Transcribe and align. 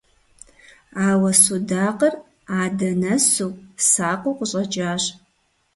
Ауэ 1.07 1.31
судакъыр 1.41 2.13
адэ 2.61 2.89
нэсу, 3.01 3.51
сакъыу 3.89 4.35
къыщӀэкӀащ. 4.37 5.03